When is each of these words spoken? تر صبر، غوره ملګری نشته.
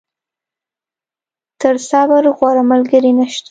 تر 1.61 1.75
صبر، 1.89 2.23
غوره 2.37 2.63
ملګری 2.71 3.11
نشته. 3.19 3.49